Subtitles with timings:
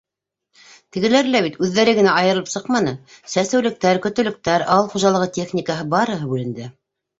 [0.95, 2.95] Тегеләре лә бит үҙҙәре генә айырылып сыҡманы:
[3.35, 6.75] сәсеүлектәр, көтөүлектәр, ауыл хужалығы техникаһы- барыһы бүленде.